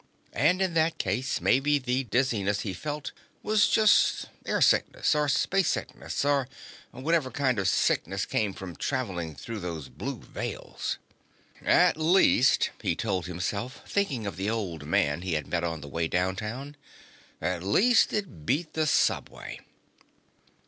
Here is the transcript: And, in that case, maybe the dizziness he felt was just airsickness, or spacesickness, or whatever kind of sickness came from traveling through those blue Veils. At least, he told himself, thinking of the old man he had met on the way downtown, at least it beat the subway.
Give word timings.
And, 0.33 0.63
in 0.63 0.73
that 0.73 0.97
case, 0.97 1.39
maybe 1.41 1.77
the 1.77 2.03
dizziness 2.05 2.61
he 2.61 2.73
felt 2.73 3.11
was 3.43 3.67
just 3.69 4.25
airsickness, 4.47 5.13
or 5.13 5.27
spacesickness, 5.29 6.25
or 6.25 6.47
whatever 6.89 7.29
kind 7.29 7.59
of 7.59 7.67
sickness 7.67 8.25
came 8.25 8.51
from 8.55 8.75
traveling 8.75 9.35
through 9.35 9.59
those 9.59 9.89
blue 9.89 10.19
Veils. 10.19 10.97
At 11.63 11.97
least, 11.97 12.71
he 12.81 12.95
told 12.95 13.27
himself, 13.27 13.83
thinking 13.87 14.25
of 14.25 14.37
the 14.37 14.49
old 14.49 14.87
man 14.87 15.21
he 15.21 15.33
had 15.33 15.45
met 15.45 15.63
on 15.63 15.81
the 15.81 15.87
way 15.87 16.07
downtown, 16.07 16.75
at 17.39 17.61
least 17.61 18.11
it 18.11 18.43
beat 18.43 18.73
the 18.73 18.87
subway. 18.87 19.59